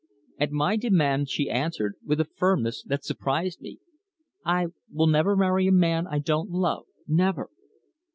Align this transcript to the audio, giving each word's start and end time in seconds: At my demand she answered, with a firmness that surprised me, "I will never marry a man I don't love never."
At 0.39 0.49
my 0.51 0.77
demand 0.77 1.29
she 1.29 1.47
answered, 1.47 1.93
with 2.03 2.19
a 2.19 2.25
firmness 2.25 2.81
that 2.87 3.03
surprised 3.03 3.61
me, 3.61 3.77
"I 4.43 4.69
will 4.91 5.05
never 5.05 5.35
marry 5.37 5.67
a 5.67 5.71
man 5.71 6.07
I 6.07 6.17
don't 6.17 6.49
love 6.49 6.85
never." 7.07 7.51